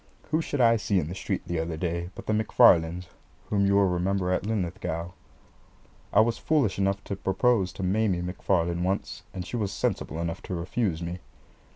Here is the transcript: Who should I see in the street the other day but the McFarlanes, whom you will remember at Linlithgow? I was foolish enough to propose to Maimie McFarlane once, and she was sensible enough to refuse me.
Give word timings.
Who 0.31 0.41
should 0.41 0.59
I 0.61 0.77
see 0.77 0.97
in 0.99 1.09
the 1.09 1.13
street 1.13 1.43
the 1.45 1.59
other 1.59 1.77
day 1.77 2.09
but 2.15 2.25
the 2.25 2.33
McFarlanes, 2.33 3.05
whom 3.51 3.67
you 3.67 3.75
will 3.75 3.87
remember 3.87 4.31
at 4.33 4.47
Linlithgow? 4.47 5.11
I 6.11 6.19
was 6.21 6.39
foolish 6.39 6.79
enough 6.79 7.03
to 7.03 7.15
propose 7.15 7.71
to 7.73 7.83
Maimie 7.83 8.23
McFarlane 8.23 8.81
once, 8.81 9.21
and 9.31 9.45
she 9.45 9.57
was 9.57 9.71
sensible 9.71 10.19
enough 10.19 10.41
to 10.41 10.55
refuse 10.55 11.03
me. 11.03 11.19